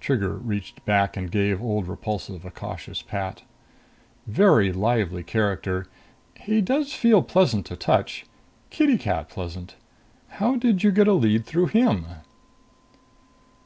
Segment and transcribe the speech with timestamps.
[0.00, 3.42] Trigger reached back and gave old Repulsive a cautious pat.
[4.26, 5.86] "Very lively character!
[6.40, 8.24] He does feel pleasant to touch.
[8.70, 9.76] Kitty cat pleasant!
[10.40, 12.06] How did you get a lead through him?"